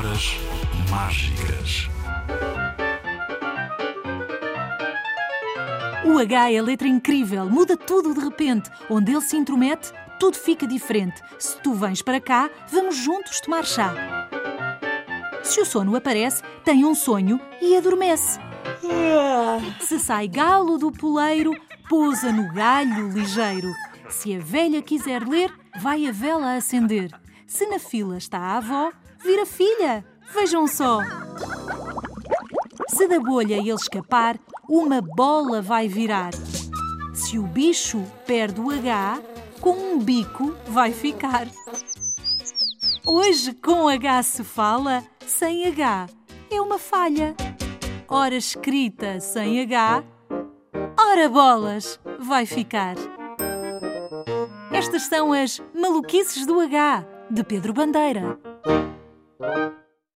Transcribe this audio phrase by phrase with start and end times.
[0.00, 0.34] Palavras
[0.88, 1.90] mágicas.
[6.06, 8.70] O H é a letra incrível, muda tudo de repente.
[8.88, 11.20] Onde ele se intromete, tudo fica diferente.
[11.38, 13.92] Se tu vens para cá, vamos juntos tomar chá.
[15.42, 18.40] Se o sono aparece, tem um sonho e adormece.
[19.80, 21.52] Se sai galo do poleiro,
[21.90, 23.70] pousa no galho ligeiro.
[24.08, 27.10] Se a velha quiser ler, vai a vela acender.
[27.50, 30.04] Se na fila está a avó, vira filha.
[30.32, 31.00] Vejam só.
[32.88, 34.38] Se da bolha ele escapar,
[34.68, 36.30] uma bola vai virar.
[37.12, 39.20] Se o bicho perde o H,
[39.60, 41.48] com um bico vai ficar.
[43.04, 46.06] Hoje com H se fala, sem H
[46.52, 47.34] é uma falha.
[48.06, 50.04] Ora escrita sem H,
[50.96, 52.94] ora bolas vai ficar.
[54.70, 58.38] Estas são as maluquices do H, de Pedro Bandeira.